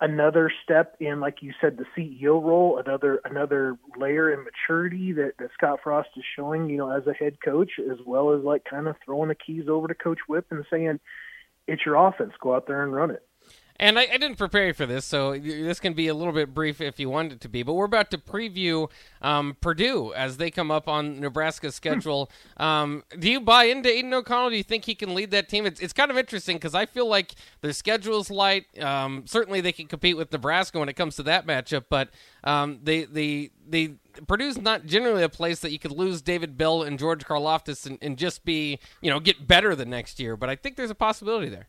another 0.00 0.50
step 0.64 0.96
in, 1.00 1.20
like 1.20 1.42
you 1.42 1.52
said, 1.60 1.76
the 1.76 1.84
CEO 1.96 2.42
role, 2.42 2.78
another 2.84 3.20
another 3.24 3.76
layer 3.96 4.32
in 4.32 4.44
maturity 4.44 5.12
that, 5.12 5.32
that 5.38 5.50
Scott 5.54 5.80
Frost 5.82 6.08
is 6.16 6.24
showing, 6.36 6.70
you 6.70 6.78
know, 6.78 6.90
as 6.90 7.06
a 7.06 7.12
head 7.12 7.36
coach, 7.44 7.72
as 7.78 7.98
well 8.06 8.32
as 8.32 8.42
like 8.42 8.64
kind 8.64 8.88
of 8.88 8.96
throwing 9.04 9.28
the 9.28 9.34
keys 9.34 9.64
over 9.68 9.88
to 9.88 9.94
Coach 9.94 10.20
Whip 10.28 10.46
and 10.50 10.64
saying, 10.70 11.00
it's 11.70 11.86
your 11.86 11.94
offense. 11.94 12.32
Go 12.40 12.54
out 12.54 12.66
there 12.66 12.82
and 12.82 12.92
run 12.92 13.10
it. 13.10 13.22
And 13.76 13.98
I, 13.98 14.02
I, 14.02 14.18
didn't 14.18 14.36
prepare 14.36 14.66
you 14.66 14.74
for 14.74 14.84
this, 14.84 15.06
so 15.06 15.38
this 15.38 15.80
can 15.80 15.94
be 15.94 16.08
a 16.08 16.12
little 16.12 16.34
bit 16.34 16.52
brief 16.52 16.82
if 16.82 17.00
you 17.00 17.08
want 17.08 17.32
it 17.32 17.40
to 17.40 17.48
be. 17.48 17.62
But 17.62 17.72
we're 17.72 17.86
about 17.86 18.10
to 18.10 18.18
preview 18.18 18.90
um, 19.22 19.56
Purdue 19.62 20.12
as 20.12 20.36
they 20.36 20.50
come 20.50 20.70
up 20.70 20.86
on 20.86 21.18
Nebraska's 21.18 21.74
schedule. 21.76 22.30
Um, 22.58 23.04
do 23.18 23.30
you 23.30 23.40
buy 23.40 23.64
into 23.64 23.88
Aidan 23.88 24.12
O'Connell? 24.12 24.50
Do 24.50 24.56
you 24.56 24.62
think 24.62 24.84
he 24.84 24.94
can 24.94 25.14
lead 25.14 25.30
that 25.30 25.48
team? 25.48 25.64
It's, 25.64 25.80
it's 25.80 25.94
kind 25.94 26.10
of 26.10 26.18
interesting 26.18 26.58
because 26.58 26.74
I 26.74 26.84
feel 26.84 27.08
like 27.08 27.34
their 27.62 27.72
schedule's 27.72 28.30
light. 28.30 28.66
Um, 28.82 29.24
certainly, 29.26 29.62
they 29.62 29.72
can 29.72 29.86
compete 29.86 30.18
with 30.18 30.30
Nebraska 30.30 30.78
when 30.78 30.90
it 30.90 30.96
comes 30.96 31.16
to 31.16 31.22
that 31.22 31.46
matchup, 31.46 31.84
but 31.88 32.10
um, 32.44 32.80
they 32.82 33.04
they 33.04 33.48
they 33.66 33.94
Purdue's 34.26 34.58
not 34.58 34.86
generally 34.86 35.22
a 35.22 35.28
place 35.28 35.60
that 35.60 35.70
you 35.70 35.78
could 35.78 35.92
lose 35.92 36.22
David 36.22 36.56
Bell 36.56 36.82
and 36.82 36.98
George 36.98 37.24
Karlaftis 37.24 37.86
and, 37.86 37.98
and 38.00 38.16
just 38.16 38.44
be 38.44 38.78
you 39.00 39.10
know 39.10 39.20
get 39.20 39.46
better 39.46 39.74
the 39.74 39.86
next 39.86 40.20
year. 40.20 40.36
But 40.36 40.50
I 40.50 40.56
think 40.56 40.76
there's 40.76 40.90
a 40.90 40.94
possibility 40.94 41.48
there. 41.48 41.68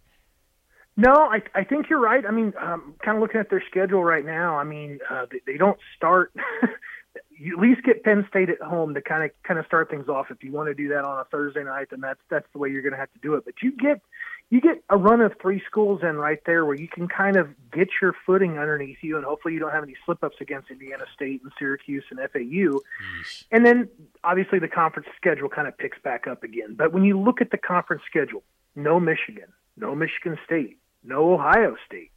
No, 0.98 1.13
I 1.13 1.41
I 1.55 1.63
think 1.63 1.89
you're 1.89 2.00
right. 2.01 2.25
I 2.25 2.31
mean, 2.31 2.53
um, 2.62 2.95
kind 3.03 3.17
of 3.17 3.21
looking 3.21 3.39
at 3.39 3.50
their 3.50 3.63
schedule 3.69 4.03
right 4.03 4.25
now. 4.25 4.57
I 4.57 4.63
mean, 4.63 5.00
uh, 5.10 5.25
they, 5.31 5.41
they 5.45 5.57
don't 5.57 5.79
start. 5.95 6.33
you 7.41 7.57
at 7.57 7.62
least 7.62 7.81
get 7.83 8.03
Penn 8.03 8.24
State 8.29 8.50
at 8.50 8.62
home 8.62 8.93
to 8.93 9.01
kind 9.01 9.24
of 9.24 9.31
kind 9.41 9.60
of 9.60 9.65
start 9.65 9.89
things 9.89 10.07
off. 10.07 10.27
If 10.29 10.43
you 10.43 10.51
want 10.51 10.67
to 10.67 10.75
do 10.75 10.89
that 10.89 11.03
on 11.03 11.19
a 11.19 11.24
Thursday 11.25 11.63
night, 11.63 11.88
then 11.89 12.00
that's 12.00 12.19
that's 12.29 12.45
the 12.53 12.60
way 12.60 12.69
you're 12.69 12.83
going 12.83 12.93
to 12.93 13.00
have 13.00 13.12
to 13.13 13.19
do 13.19 13.33
it. 13.33 13.45
But 13.45 13.55
you 13.63 13.71
get 13.75 14.00
you 14.51 14.62
get 14.62 14.83
a 14.89 14.98
run 14.98 15.21
of 15.21 15.33
three 15.41 15.62
schools 15.65 16.01
in 16.03 16.17
right 16.17 16.39
there 16.45 16.65
where 16.65 16.75
you 16.75 16.88
can 16.88 17.07
kind 17.07 17.38
of 17.38 17.50
get 17.71 17.88
your 18.00 18.13
footing 18.25 18.60
underneath 18.60 19.00
you, 19.01 19.15
and 19.15 19.25
hopefully 19.25 19.55
you 19.55 19.60
don't 19.60 19.71
have 19.71 19.83
any 19.83 19.95
slip 20.05 20.24
ups 20.24 20.38
against 20.39 20.69
Indiana 20.69 21.05
State 21.15 21.41
and 21.41 21.51
Syracuse 21.57 22.03
and 22.12 22.19
FAU. 22.19 22.79
And 23.51 23.65
then 23.65 23.89
obviously 24.24 24.60
the 24.60 24.67
conference 24.67 25.07
schedule 25.17 25.50
kind 25.50 25.67
of 25.67 25.75
picks 25.77 25.98
back 26.03 26.27
up 26.27 26.43
again. 26.43 26.75
But 26.75 26.93
when 26.93 27.03
you 27.03 27.19
look 27.19 27.41
at 27.41 27.50
the 27.50 27.57
conference 27.57 28.03
schedule, 28.07 28.43
no 28.75 29.00
Michigan, 29.00 29.51
no 29.77 29.95
Michigan 29.95 30.38
State, 30.45 30.77
no 31.03 31.33
Ohio 31.33 31.75
State. 31.88 32.12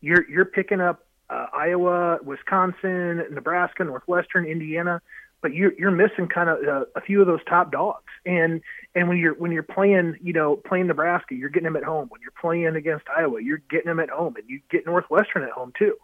You're 0.00 0.26
you're 0.30 0.46
picking 0.46 0.80
up 0.80 1.04
uh, 1.32 1.46
Iowa, 1.54 2.18
Wisconsin, 2.22 3.24
Nebraska, 3.30 3.84
Northwestern, 3.84 4.44
Indiana, 4.44 5.00
but 5.40 5.54
you're 5.54 5.72
you're 5.78 5.90
missing 5.90 6.28
kind 6.28 6.50
of 6.50 6.58
uh, 6.62 6.84
a 6.94 7.00
few 7.00 7.20
of 7.20 7.26
those 7.26 7.40
top 7.48 7.72
dogs. 7.72 8.12
And 8.26 8.60
and 8.94 9.08
when 9.08 9.16
you're 9.16 9.34
when 9.34 9.50
you're 9.50 9.62
playing, 9.62 10.16
you 10.22 10.34
know, 10.34 10.56
playing 10.56 10.88
Nebraska, 10.88 11.34
you're 11.34 11.48
getting 11.48 11.64
them 11.64 11.76
at 11.76 11.84
home. 11.84 12.08
When 12.10 12.20
you're 12.20 12.34
playing 12.40 12.76
against 12.76 13.06
Iowa, 13.08 13.42
you're 13.42 13.62
getting 13.70 13.86
them 13.86 14.00
at 14.00 14.10
home, 14.10 14.36
and 14.36 14.44
you 14.48 14.60
get 14.70 14.84
Northwestern 14.84 15.42
at 15.42 15.50
home 15.50 15.72
too. 15.78 15.96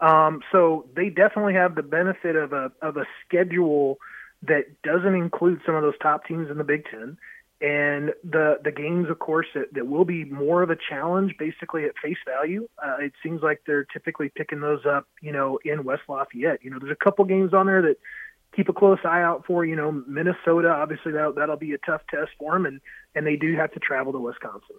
Um, 0.00 0.40
so 0.50 0.86
they 0.96 1.08
definitely 1.08 1.54
have 1.54 1.76
the 1.76 1.82
benefit 1.82 2.34
of 2.34 2.52
a 2.52 2.72
of 2.82 2.96
a 2.96 3.06
schedule 3.26 3.98
that 4.42 4.82
doesn't 4.82 5.14
include 5.14 5.60
some 5.64 5.76
of 5.76 5.82
those 5.82 5.98
top 6.02 6.26
teams 6.26 6.50
in 6.50 6.58
the 6.58 6.64
Big 6.64 6.84
Ten. 6.90 7.16
And 7.64 8.12
the 8.22 8.58
the 8.62 8.70
games, 8.70 9.08
of 9.08 9.18
course, 9.20 9.46
that, 9.54 9.72
that 9.72 9.86
will 9.86 10.04
be 10.04 10.26
more 10.26 10.62
of 10.62 10.68
a 10.68 10.76
challenge, 10.76 11.34
basically 11.38 11.86
at 11.86 11.92
face 12.02 12.18
value. 12.26 12.68
Uh, 12.84 12.96
it 13.00 13.14
seems 13.22 13.40
like 13.40 13.62
they're 13.66 13.86
typically 13.90 14.28
picking 14.28 14.60
those 14.60 14.84
up, 14.84 15.08
you 15.22 15.32
know, 15.32 15.58
in 15.64 15.82
West 15.82 16.02
Lafayette. 16.06 16.62
You 16.62 16.70
know, 16.70 16.78
there's 16.78 16.92
a 16.92 17.04
couple 17.04 17.24
games 17.24 17.54
on 17.54 17.64
there 17.64 17.80
that 17.80 17.96
keep 18.54 18.68
a 18.68 18.72
close 18.72 18.98
eye 19.04 19.22
out 19.22 19.44
for. 19.46 19.64
You 19.64 19.76
know, 19.76 19.92
Minnesota, 20.06 20.68
obviously 20.68 21.12
that 21.12 21.34
that'll 21.36 21.56
be 21.56 21.72
a 21.72 21.78
tough 21.78 22.02
test 22.10 22.30
for 22.38 22.52
them, 22.52 22.66
and 22.66 22.80
and 23.14 23.26
they 23.26 23.36
do 23.36 23.54
have 23.56 23.72
to 23.72 23.80
travel 23.80 24.12
to 24.12 24.18
Wisconsin. 24.18 24.76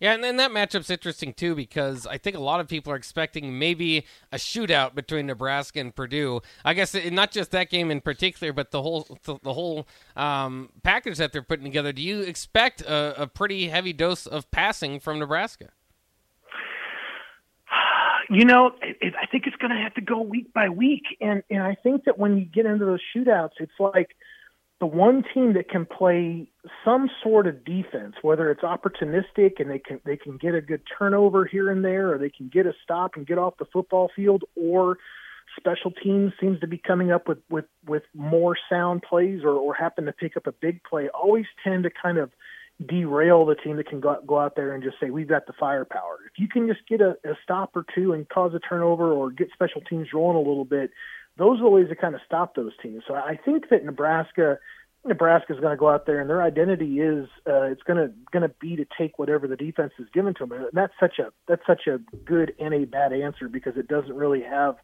Yeah, 0.00 0.12
and 0.12 0.22
then 0.22 0.36
that 0.36 0.52
matchup's 0.52 0.90
interesting 0.90 1.32
too 1.32 1.56
because 1.56 2.06
I 2.06 2.18
think 2.18 2.36
a 2.36 2.40
lot 2.40 2.60
of 2.60 2.68
people 2.68 2.92
are 2.92 2.96
expecting 2.96 3.58
maybe 3.58 4.06
a 4.30 4.36
shootout 4.36 4.94
between 4.94 5.26
Nebraska 5.26 5.80
and 5.80 5.94
Purdue. 5.94 6.40
I 6.64 6.74
guess 6.74 6.94
not 7.10 7.32
just 7.32 7.50
that 7.50 7.68
game 7.68 7.90
in 7.90 8.00
particular, 8.00 8.52
but 8.52 8.70
the 8.70 8.82
whole 8.82 9.18
the 9.24 9.52
whole 9.52 9.88
um, 10.14 10.70
package 10.84 11.18
that 11.18 11.32
they're 11.32 11.42
putting 11.42 11.64
together. 11.64 11.92
Do 11.92 12.02
you 12.02 12.20
expect 12.20 12.80
a, 12.82 13.22
a 13.22 13.26
pretty 13.26 13.68
heavy 13.68 13.92
dose 13.92 14.26
of 14.26 14.48
passing 14.52 15.00
from 15.00 15.18
Nebraska? 15.18 15.70
You 18.30 18.44
know, 18.44 18.72
it, 18.82 18.96
it, 19.00 19.14
I 19.20 19.26
think 19.26 19.46
it's 19.46 19.56
going 19.56 19.74
to 19.74 19.82
have 19.82 19.94
to 19.94 20.00
go 20.00 20.20
week 20.20 20.52
by 20.52 20.68
week, 20.68 21.04
and 21.20 21.42
and 21.50 21.62
I 21.62 21.76
think 21.82 22.04
that 22.04 22.18
when 22.18 22.36
you 22.36 22.44
get 22.44 22.66
into 22.66 22.84
those 22.84 23.00
shootouts, 23.14 23.52
it's 23.58 23.72
like 23.78 24.10
the 24.80 24.86
one 24.86 25.24
team 25.34 25.54
that 25.54 25.68
can 25.68 25.86
play 25.86 26.50
some 26.84 27.10
sort 27.22 27.46
of 27.46 27.64
defense, 27.64 28.14
whether 28.22 28.50
it's 28.50 28.62
opportunistic 28.62 29.60
and 29.60 29.70
they 29.70 29.78
can 29.78 30.00
they 30.04 30.16
can 30.16 30.36
get 30.36 30.54
a 30.54 30.60
good 30.60 30.82
turnover 30.98 31.46
here 31.46 31.70
and 31.70 31.84
there, 31.84 32.12
or 32.12 32.18
they 32.18 32.30
can 32.30 32.48
get 32.48 32.66
a 32.66 32.72
stop 32.84 33.12
and 33.16 33.26
get 33.26 33.38
off 33.38 33.54
the 33.58 33.64
football 33.72 34.10
field, 34.14 34.44
or 34.56 34.98
special 35.58 35.90
teams 35.90 36.32
seems 36.40 36.60
to 36.60 36.66
be 36.66 36.78
coming 36.78 37.10
up 37.10 37.28
with 37.28 37.38
with 37.48 37.64
with 37.86 38.02
more 38.14 38.56
sound 38.70 39.02
plays 39.02 39.40
or 39.42 39.52
or 39.52 39.74
happen 39.74 40.04
to 40.04 40.12
pick 40.12 40.36
up 40.36 40.46
a 40.46 40.52
big 40.52 40.82
play, 40.84 41.08
always 41.08 41.46
tend 41.64 41.84
to 41.84 41.90
kind 41.90 42.18
of 42.18 42.30
derail 42.86 43.44
the 43.44 43.56
team 43.56 43.76
that 43.76 43.88
can 43.88 44.00
go, 44.00 44.16
go 44.26 44.38
out 44.38 44.54
there 44.54 44.72
and 44.72 44.82
just 44.82 44.96
say 45.00 45.10
we've 45.10 45.28
got 45.28 45.46
the 45.46 45.52
firepower. 45.58 46.18
If 46.26 46.38
you 46.38 46.48
can 46.48 46.68
just 46.68 46.86
get 46.88 47.00
a, 47.00 47.16
a 47.24 47.34
stop 47.42 47.76
or 47.76 47.84
two 47.94 48.12
and 48.12 48.28
cause 48.28 48.54
a 48.54 48.60
turnover 48.60 49.12
or 49.12 49.30
get 49.30 49.48
special 49.52 49.80
teams 49.80 50.08
rolling 50.12 50.36
a 50.36 50.48
little 50.48 50.64
bit, 50.64 50.90
those 51.36 51.58
are 51.58 51.64
the 51.64 51.70
ways 51.70 51.88
to 51.88 51.96
kind 51.96 52.14
of 52.14 52.20
stop 52.24 52.54
those 52.54 52.72
teams. 52.82 53.02
So 53.06 53.14
I 53.14 53.38
think 53.44 53.68
that 53.70 53.84
Nebraska 53.84 54.58
Nebraska 55.04 55.54
is 55.54 55.60
going 55.60 55.70
to 55.70 55.76
go 55.76 55.88
out 55.88 56.06
there 56.06 56.20
and 56.20 56.28
their 56.28 56.42
identity 56.42 57.00
is 57.00 57.28
uh, 57.46 57.62
it's 57.62 57.82
going 57.82 57.96
to 57.96 58.12
going 58.32 58.42
to 58.42 58.54
be 58.60 58.76
to 58.76 58.84
take 58.98 59.18
whatever 59.18 59.46
the 59.46 59.56
defense 59.56 59.92
is 59.98 60.06
given 60.12 60.34
to 60.34 60.46
them. 60.46 60.52
And 60.52 60.66
that's 60.72 60.92
such 61.00 61.18
a 61.18 61.32
that's 61.46 61.62
such 61.66 61.86
a 61.86 61.98
good 62.24 62.54
and 62.58 62.74
a 62.74 62.84
bad 62.84 63.12
answer 63.12 63.48
because 63.48 63.76
it 63.76 63.88
doesn't 63.88 64.14
really 64.14 64.42
have 64.42 64.76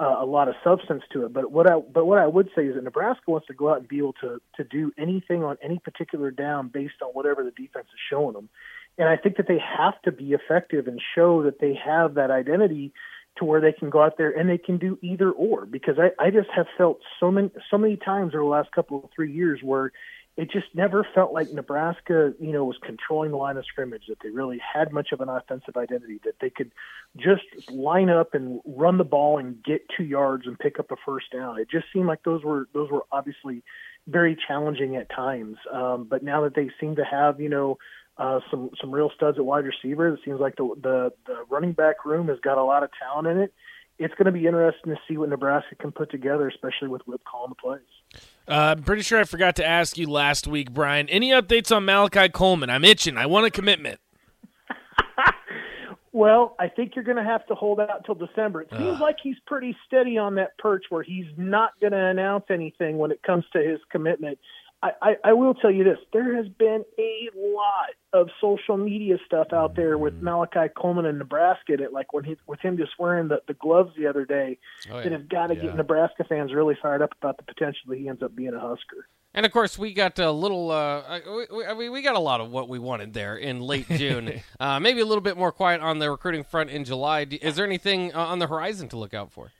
uh, 0.00 0.16
a 0.18 0.24
lot 0.24 0.48
of 0.48 0.54
substance 0.64 1.02
to 1.12 1.26
it. 1.26 1.32
But 1.32 1.52
what 1.52 1.70
I 1.70 1.78
but 1.78 2.06
what 2.06 2.18
I 2.18 2.26
would 2.26 2.48
say 2.56 2.66
is 2.66 2.74
that 2.74 2.84
Nebraska 2.84 3.30
wants 3.30 3.46
to 3.48 3.54
go 3.54 3.70
out 3.70 3.78
and 3.78 3.88
be 3.88 3.98
able 3.98 4.14
to 4.14 4.40
to 4.56 4.64
do 4.64 4.92
anything 4.96 5.44
on 5.44 5.58
any 5.62 5.78
particular 5.78 6.30
down 6.30 6.68
based 6.68 7.02
on 7.02 7.10
whatever 7.10 7.44
the 7.44 7.50
defense 7.50 7.86
is 7.92 8.00
showing 8.08 8.32
them. 8.32 8.48
And 8.96 9.08
I 9.08 9.16
think 9.16 9.36
that 9.36 9.46
they 9.46 9.58
have 9.58 10.00
to 10.02 10.12
be 10.12 10.32
effective 10.32 10.86
and 10.86 11.00
show 11.14 11.42
that 11.44 11.60
they 11.60 11.74
have 11.84 12.14
that 12.14 12.30
identity 12.30 12.92
to 13.36 13.44
where 13.44 13.60
they 13.60 13.72
can 13.72 13.90
go 13.90 14.02
out 14.02 14.18
there 14.18 14.30
and 14.30 14.48
they 14.48 14.58
can 14.58 14.78
do 14.78 14.98
either 15.02 15.30
or 15.30 15.64
because 15.66 15.96
I, 15.98 16.10
I 16.22 16.30
just 16.30 16.48
have 16.54 16.66
felt 16.76 17.00
so 17.20 17.30
many 17.30 17.50
so 17.70 17.76
many 17.76 17.96
times 17.96 18.34
over 18.34 18.42
the 18.42 18.48
last 18.48 18.72
couple 18.72 19.04
of 19.04 19.10
three 19.14 19.32
years 19.32 19.60
where 19.62 19.92
it 20.40 20.50
just 20.50 20.68
never 20.74 21.06
felt 21.14 21.34
like 21.34 21.52
Nebraska, 21.52 22.32
you 22.40 22.52
know, 22.52 22.64
was 22.64 22.78
controlling 22.82 23.30
the 23.30 23.36
line 23.36 23.58
of 23.58 23.66
scrimmage, 23.66 24.04
that 24.08 24.16
they 24.22 24.30
really 24.30 24.58
had 24.58 24.90
much 24.90 25.08
of 25.12 25.20
an 25.20 25.28
offensive 25.28 25.76
identity, 25.76 26.18
that 26.24 26.36
they 26.40 26.48
could 26.48 26.72
just 27.14 27.42
line 27.70 28.08
up 28.08 28.32
and 28.32 28.58
run 28.64 28.96
the 28.96 29.04
ball 29.04 29.36
and 29.36 29.62
get 29.62 29.82
two 29.94 30.02
yards 30.02 30.46
and 30.46 30.58
pick 30.58 30.78
up 30.78 30.90
a 30.90 30.96
first 31.04 31.26
down. 31.30 31.60
It 31.60 31.68
just 31.70 31.84
seemed 31.92 32.06
like 32.06 32.22
those 32.22 32.42
were 32.42 32.68
those 32.72 32.90
were 32.90 33.04
obviously 33.12 33.62
very 34.06 34.34
challenging 34.48 34.96
at 34.96 35.10
times. 35.10 35.58
Um, 35.70 36.06
but 36.08 36.22
now 36.22 36.42
that 36.44 36.54
they 36.54 36.70
seem 36.80 36.96
to 36.96 37.04
have, 37.04 37.38
you 37.38 37.50
know, 37.50 37.76
uh, 38.16 38.40
some 38.50 38.70
some 38.80 38.90
real 38.90 39.10
studs 39.14 39.36
at 39.36 39.44
wide 39.44 39.66
receiver, 39.66 40.08
it 40.08 40.20
seems 40.24 40.40
like 40.40 40.56
the, 40.56 40.74
the 40.82 41.12
the 41.26 41.44
running 41.50 41.72
back 41.72 42.06
room 42.06 42.28
has 42.28 42.38
got 42.40 42.56
a 42.56 42.64
lot 42.64 42.82
of 42.82 42.88
talent 42.98 43.28
in 43.28 43.42
it 43.42 43.52
it's 44.00 44.14
going 44.14 44.24
to 44.24 44.32
be 44.32 44.46
interesting 44.46 44.94
to 44.94 45.00
see 45.06 45.18
what 45.18 45.28
Nebraska 45.28 45.74
can 45.74 45.92
put 45.92 46.10
together, 46.10 46.48
especially 46.48 46.88
with 46.88 47.02
Whip 47.06 47.20
calling 47.30 47.50
the 47.50 47.54
plays. 47.54 48.22
Uh, 48.50 48.74
I'm 48.76 48.82
pretty 48.82 49.02
sure 49.02 49.20
I 49.20 49.24
forgot 49.24 49.54
to 49.56 49.64
ask 49.64 49.96
you 49.96 50.10
last 50.10 50.48
week, 50.48 50.72
Bryan. 50.72 51.08
Any 51.08 51.30
updates 51.30 51.74
on 51.74 51.84
Malachi 51.84 52.28
Coleman? 52.28 52.68
I'm 52.68 52.84
itching. 52.84 53.16
I 53.16 53.26
want 53.26 53.46
a 53.46 53.50
commitment. 53.50 54.00
well, 56.12 56.56
I 56.58 56.66
think 56.66 56.96
you're 56.96 57.04
going 57.04 57.16
to 57.16 57.22
have 57.22 57.46
to 57.46 57.54
hold 57.54 57.78
out 57.78 57.98
until 57.98 58.16
December. 58.16 58.62
It 58.62 58.70
seems 58.76 58.98
like 58.98 59.18
he's 59.22 59.36
pretty 59.46 59.76
steady 59.86 60.18
on 60.18 60.34
that 60.34 60.58
perch 60.58 60.86
where 60.88 61.04
he's 61.04 61.26
not 61.36 61.78
going 61.80 61.92
to 61.92 62.04
announce 62.06 62.46
anything 62.50 62.98
when 62.98 63.12
it 63.12 63.22
comes 63.22 63.44
to 63.52 63.60
his 63.60 63.78
commitment. 63.88 64.36
I, 64.82 64.90
I, 65.00 65.16
I 65.26 65.32
will 65.32 65.54
tell 65.54 65.70
you 65.70 65.84
this: 65.84 65.98
there 66.12 66.34
has 66.34 66.48
been 66.58 66.84
a 66.98 67.28
lot 67.36 67.94
of 68.12 68.28
social 68.40 68.76
media 68.76 69.18
stuff 69.26 69.48
out 69.52 69.76
there 69.76 69.98
with. 69.98 70.20
Malachi 70.30 70.72
Coleman 70.76 71.06
in 71.06 71.18
Nebraska. 71.18 71.76
That 71.76 71.92
like 71.92 72.12
when 72.12 72.24
he 72.24 72.36
with 72.46 72.60
him 72.60 72.76
just 72.76 72.92
wearing 72.98 73.28
the, 73.28 73.42
the 73.46 73.54
gloves 73.54 73.90
the 73.96 74.06
other 74.06 74.24
day, 74.24 74.58
oh, 74.90 74.96
yeah. 74.96 75.02
that 75.02 75.12
have 75.12 75.28
got 75.28 75.48
to 75.48 75.56
yeah. 75.56 75.62
get 75.62 75.76
Nebraska 75.76 76.24
fans 76.24 76.52
really 76.52 76.76
fired 76.80 77.02
up 77.02 77.12
about 77.20 77.36
the 77.36 77.42
potential 77.42 77.82
that 77.88 77.98
he 77.98 78.08
ends 78.08 78.22
up 78.22 78.34
being 78.34 78.54
a 78.54 78.60
Husker. 78.60 79.06
And 79.32 79.46
of 79.46 79.52
course, 79.52 79.78
we 79.78 79.94
got 79.94 80.18
a 80.18 80.30
little. 80.32 80.70
Uh, 80.70 81.20
we, 81.52 81.64
I 81.64 81.74
mean, 81.74 81.92
we 81.92 82.02
got 82.02 82.16
a 82.16 82.20
lot 82.20 82.40
of 82.40 82.50
what 82.50 82.68
we 82.68 82.78
wanted 82.78 83.12
there 83.12 83.36
in 83.36 83.60
late 83.60 83.86
June. 83.90 84.42
uh, 84.58 84.80
maybe 84.80 85.00
a 85.00 85.06
little 85.06 85.22
bit 85.22 85.36
more 85.36 85.52
quiet 85.52 85.80
on 85.80 85.98
the 85.98 86.10
recruiting 86.10 86.44
front 86.44 86.70
in 86.70 86.84
July. 86.84 87.26
Is 87.30 87.56
there 87.56 87.64
anything 87.64 88.12
uh, 88.12 88.18
on 88.18 88.40
the 88.40 88.48
horizon 88.48 88.88
to 88.88 88.96
look 88.96 89.14
out 89.14 89.32
for? 89.32 89.52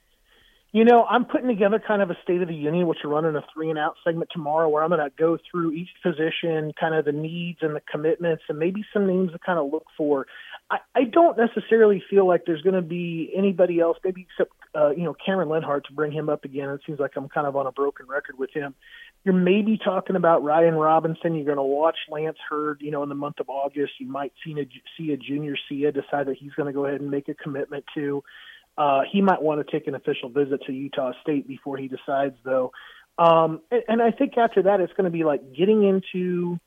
You 0.73 0.85
know, 0.85 1.03
I'm 1.03 1.25
putting 1.25 1.49
together 1.49 1.83
kind 1.85 2.01
of 2.01 2.11
a 2.11 2.17
state 2.23 2.41
of 2.41 2.47
the 2.47 2.55
union, 2.55 2.87
which 2.87 2.99
we're 3.03 3.11
running 3.11 3.35
a 3.35 3.43
three 3.53 3.69
and 3.69 3.77
out 3.77 3.95
segment 4.05 4.29
tomorrow, 4.31 4.69
where 4.69 4.83
I'm 4.83 4.89
going 4.89 5.01
to 5.01 5.11
go 5.19 5.37
through 5.49 5.73
each 5.73 5.89
position, 6.01 6.71
kind 6.79 6.95
of 6.95 7.03
the 7.03 7.11
needs 7.11 7.59
and 7.61 7.75
the 7.75 7.81
commitments, 7.91 8.43
and 8.47 8.57
maybe 8.57 8.85
some 8.93 9.05
names 9.05 9.33
to 9.33 9.39
kind 9.39 9.59
of 9.59 9.69
look 9.69 9.85
for. 9.97 10.27
I, 10.69 10.77
I 10.95 11.03
don't 11.03 11.37
necessarily 11.37 12.01
feel 12.09 12.25
like 12.25 12.43
there's 12.45 12.61
going 12.61 12.75
to 12.75 12.81
be 12.81 13.33
anybody 13.35 13.81
else, 13.81 13.97
maybe 14.01 14.25
except 14.31 14.53
uh, 14.73 14.91
you 14.91 15.03
know 15.03 15.13
Cameron 15.25 15.49
Lenhardt 15.49 15.83
to 15.85 15.93
bring 15.93 16.13
him 16.13 16.29
up 16.29 16.45
again. 16.45 16.69
It 16.69 16.79
seems 16.87 17.01
like 17.01 17.11
I'm 17.17 17.27
kind 17.27 17.47
of 17.47 17.57
on 17.57 17.67
a 17.67 17.73
broken 17.73 18.07
record 18.07 18.37
with 18.39 18.51
him. 18.53 18.73
You're 19.25 19.35
maybe 19.35 19.77
talking 19.77 20.15
about 20.15 20.41
Ryan 20.41 20.75
Robinson. 20.75 21.35
You're 21.35 21.45
going 21.45 21.57
to 21.57 21.63
watch 21.63 21.97
Lance 22.09 22.37
Heard, 22.49 22.77
you 22.79 22.91
know, 22.91 23.03
in 23.03 23.09
the 23.09 23.15
month 23.15 23.41
of 23.41 23.49
August. 23.49 23.91
You 23.99 24.07
might 24.07 24.31
see 24.43 24.53
a, 24.53 24.65
see 24.97 25.11
a 25.11 25.17
junior 25.17 25.55
Sia 25.67 25.91
decide 25.91 26.27
that 26.27 26.37
he's 26.39 26.53
going 26.53 26.67
to 26.67 26.73
go 26.73 26.85
ahead 26.85 27.01
and 27.01 27.11
make 27.11 27.27
a 27.27 27.33
commitment 27.33 27.83
to. 27.95 28.23
Uh, 28.77 29.01
he 29.11 29.21
might 29.21 29.41
want 29.41 29.65
to 29.65 29.71
take 29.71 29.87
an 29.87 29.95
official 29.95 30.29
visit 30.29 30.61
to 30.65 30.73
Utah 30.73 31.11
State 31.21 31.47
before 31.47 31.77
he 31.77 31.87
decides, 31.87 32.35
though. 32.43 32.71
Um, 33.17 33.61
and, 33.69 33.83
and 33.87 34.01
I 34.01 34.11
think 34.11 34.37
after 34.37 34.63
that, 34.63 34.79
it's 34.79 34.93
going 34.93 35.05
to 35.05 35.11
be 35.11 35.23
like 35.23 35.53
getting 35.53 35.83
into, 35.83 36.59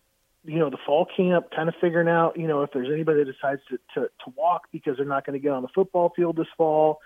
you 0.44 0.58
know, 0.58 0.70
the 0.70 0.78
fall 0.86 1.06
camp, 1.16 1.46
kind 1.54 1.68
of 1.68 1.74
figuring 1.80 2.08
out, 2.08 2.38
you 2.38 2.46
know, 2.46 2.62
if 2.62 2.70
there's 2.72 2.90
anybody 2.92 3.24
that 3.24 3.32
decides 3.32 3.60
to, 3.70 3.78
to, 3.94 4.00
to 4.02 4.32
walk 4.36 4.68
because 4.70 4.96
they're 4.96 5.06
not 5.06 5.26
going 5.26 5.38
to 5.38 5.42
get 5.42 5.52
on 5.52 5.62
the 5.62 5.68
football 5.74 6.12
field 6.14 6.36
this 6.36 6.46
fall. 6.56 7.00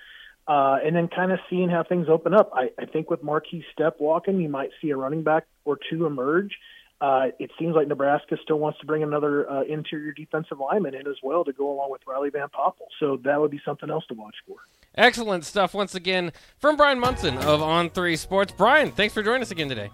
Uh, 0.46 0.78
and 0.82 0.96
then 0.96 1.08
kind 1.08 1.30
of 1.30 1.38
seeing 1.50 1.68
how 1.68 1.84
things 1.84 2.06
open 2.08 2.32
up. 2.32 2.50
I, 2.54 2.70
I 2.78 2.86
think 2.86 3.10
with 3.10 3.22
Markese 3.22 3.64
Stepp 3.78 4.00
walking, 4.00 4.40
you 4.40 4.48
might 4.48 4.70
see 4.80 4.88
a 4.90 4.96
running 4.96 5.22
back 5.22 5.46
or 5.66 5.78
two 5.90 6.06
emerge. 6.06 6.56
Uh, 7.00 7.26
it 7.38 7.50
seems 7.58 7.76
like 7.76 7.86
Nebraska 7.86 8.36
still 8.42 8.58
wants 8.58 8.78
to 8.80 8.86
bring 8.86 9.02
another 9.02 9.48
uh, 9.48 9.62
interior 9.62 10.12
defensive 10.12 10.58
lineman 10.58 10.94
in 10.94 11.06
as 11.06 11.16
well 11.22 11.44
to 11.44 11.52
go 11.52 11.70
along 11.70 11.90
with 11.90 12.00
Riley 12.06 12.30
Van 12.30 12.48
Poppel. 12.48 12.86
So 12.98 13.18
that 13.24 13.40
would 13.40 13.52
be 13.52 13.60
something 13.64 13.88
else 13.88 14.04
to 14.08 14.14
watch 14.14 14.34
for. 14.46 14.56
Excellent 14.96 15.44
stuff 15.44 15.74
once 15.74 15.94
again 15.94 16.32
from 16.58 16.76
Bryan 16.76 16.98
Munson 16.98 17.38
of 17.38 17.62
On 17.62 17.88
Three 17.88 18.16
Sports. 18.16 18.52
Bryan, 18.52 18.90
thanks 18.90 19.14
for 19.14 19.22
joining 19.22 19.42
us 19.42 19.52
again 19.52 19.68
today. 19.68 19.90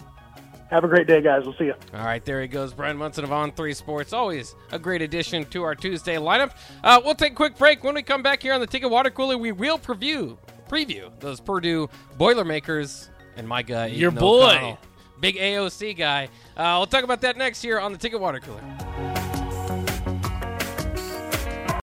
Have 0.70 0.82
a 0.82 0.88
great 0.88 1.06
day, 1.06 1.20
guys. 1.20 1.44
We'll 1.44 1.54
see 1.58 1.66
you. 1.66 1.75
All 1.92 2.04
right, 2.04 2.25
there 2.25 2.40
he 2.40 2.49
goes. 2.49 2.73
Bryan 2.73 2.96
Munson 2.96 3.23
of 3.23 3.32
On 3.32 3.52
Three 3.52 3.75
Sports. 3.75 4.14
Always 4.14 4.54
a 4.73 4.78
great 4.78 5.02
addition 5.02 5.44
to 5.46 5.62
our 5.62 5.75
Tuesday 5.75 6.16
lineup. 6.16 6.52
Uh, 6.82 7.00
we'll 7.04 7.14
take 7.14 7.32
a 7.32 7.37
quick 7.37 7.58
break. 7.58 7.84
When 7.84 7.94
we 7.94 8.02
come 8.02 8.23
back 8.23 8.42
here 8.42 8.54
on 8.54 8.61
the 8.61 8.66
Ticket 8.66 8.90
Water 8.90 9.11
Cooler, 9.11 9.37
we 9.37 9.52
will 9.52 9.78
preview 9.78 10.38
preview 10.68 11.11
those 11.20 11.38
Purdue 11.38 11.90
Boilermakers 12.16 13.11
and 13.37 13.46
my 13.46 13.62
guy, 13.62 13.87
your 13.87 14.11
boy, 14.11 14.78
big 15.25 15.37
AOC 15.37 15.97
guy. 15.97 16.28
Uh, 16.54 16.76
we'll 16.78 16.87
talk 16.87 17.02
about 17.02 17.23
that 17.23 17.38
next 17.38 17.64
year 17.64 17.81
on 17.81 17.93
the 17.93 17.99
Ticket 17.99 18.21
Water 18.21 18.40
Cooler. 18.40 19.13